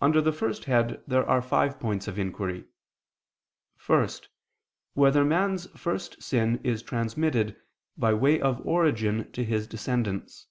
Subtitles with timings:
[0.00, 2.64] Under the first head there are five points of inquiry:
[3.84, 4.08] (1)
[4.94, 7.60] Whether man's first sin is transmitted,
[7.96, 10.46] by way of origin to his descendants?